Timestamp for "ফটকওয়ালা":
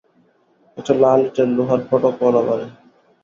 1.89-2.41